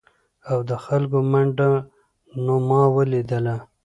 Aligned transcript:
او 0.49 0.57
د 0.69 0.71
خلکو 0.85 1.17
منډه 1.31 1.69
نو 2.45 2.53
ما 2.67 2.81
ولیدله؟ 2.95 3.55